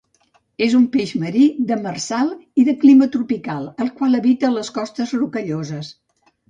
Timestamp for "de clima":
2.71-3.11